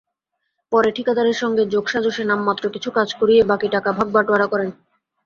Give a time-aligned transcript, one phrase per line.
[0.71, 4.69] পরে ঠিকাদারের সঙ্গে যোগসাজশে নামমাত্র কিছু কাজ করিয়ে বাকি টাকা ভাগ-বাঁটোয়ারা করেন।